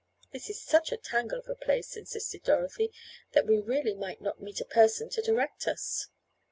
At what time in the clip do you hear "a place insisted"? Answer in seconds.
1.47-2.41